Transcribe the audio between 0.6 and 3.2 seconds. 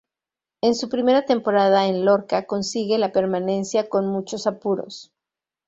En su primera temporada en Lorca consigue la